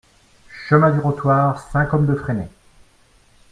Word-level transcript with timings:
Chemin 0.67 0.89
du 0.89 0.99
Rotoir, 0.99 1.69
Saint-Côme-de-Fresné 1.69 2.49